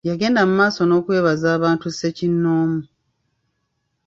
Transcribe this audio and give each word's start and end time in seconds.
Yagenda 0.09 0.41
mu 0.47 0.53
maaso 0.59 0.81
n'okwebaza 0.85 1.47
abantu 1.57 1.85
ssekinomu. 1.89 2.79